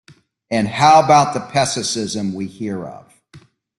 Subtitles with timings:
[0.49, 3.21] And how about this pessimism we hear of?